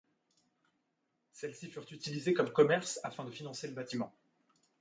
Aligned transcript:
Celles-ci 1.31 1.69
furent 1.69 1.85
utilisées 1.91 2.33
comme 2.33 2.51
commerces 2.51 2.99
afin 3.03 3.23
de 3.23 3.29
financer 3.29 3.67
le 3.67 3.75
bâtiment. 3.75 4.11